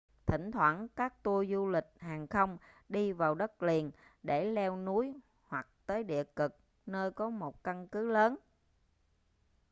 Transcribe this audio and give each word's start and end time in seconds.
thỉnh 0.25 0.51
thoảng 0.51 0.87
các 0.95 1.23
tour 1.23 1.49
du 1.51 1.67
lịch 1.67 1.93
hàng 1.99 2.27
không 2.27 2.57
đi 2.89 3.11
vào 3.11 3.35
đất 3.35 3.63
liền 3.63 3.91
để 4.23 4.45
leo 4.45 4.75
núi 4.77 5.13
hoặc 5.47 5.67
tới 5.85 6.03
địa 6.03 6.23
cực 6.23 6.57
nơi 6.85 7.11
có 7.11 7.29
một 7.29 7.63
căn 7.63 7.87
cứ 7.87 8.07
lớn 8.11 8.35